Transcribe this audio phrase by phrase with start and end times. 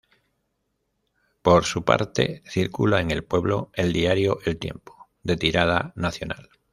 [1.43, 6.49] Por su parte, circula en el pueblo el diario El Tiempo, de tirada nacional.